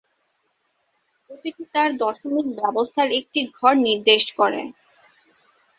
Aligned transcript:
প্রতিটি 1.25 1.63
তার 1.73 1.89
দশমিক 2.01 2.47
ব্যবস্থার 2.59 3.09
একটি 3.19 3.39
ঘর 3.57 3.73
নির্দেশ 3.87 4.23
করে। 4.39 4.61